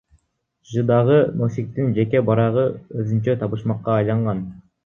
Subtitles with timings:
[0.69, 2.65] ЖЖдагы Носиктин жеке барагы
[3.03, 4.43] өзүнчө табышмакка айланган.